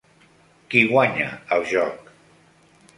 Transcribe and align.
Qui 0.71 0.81
guanya 0.93 1.29
el 1.59 1.69
joc? 1.77 2.13